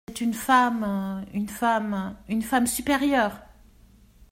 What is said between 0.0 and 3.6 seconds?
C'est une femme… une femme… une femme supérieure!